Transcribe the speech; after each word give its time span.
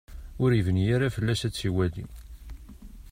Ur 0.43 0.51
ibni 0.59 0.85
ara 0.95 1.13
fell-as 1.15 1.41
ad 1.47 1.51
tt-iwali. 1.53 2.05